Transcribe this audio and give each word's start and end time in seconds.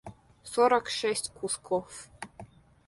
сорок 0.53 0.85
шесть 0.99 1.27
кусков 1.37 1.89